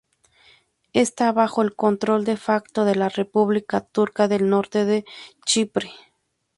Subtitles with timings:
[0.93, 5.05] Está bajo el control "de facto" de la República Turca del Norte de
[5.45, 5.91] Chipre.